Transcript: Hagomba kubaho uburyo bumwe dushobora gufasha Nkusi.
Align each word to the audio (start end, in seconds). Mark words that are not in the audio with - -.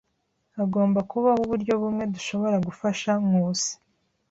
Hagomba 0.57 0.99
kubaho 1.11 1.39
uburyo 1.45 1.73
bumwe 1.81 2.03
dushobora 2.13 2.57
gufasha 2.67 3.11
Nkusi. 3.23 3.71